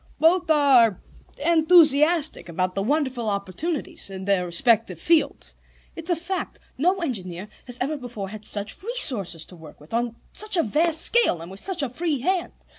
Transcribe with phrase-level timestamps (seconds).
[0.19, 0.99] "Both are
[1.45, 5.53] enthusiastic about the wonderful opportunities in their respective fields.
[5.95, 10.15] It's a fact: no engineer has ever before had such resources to work with, on
[10.33, 12.53] such a vast scale, and with such a free hand.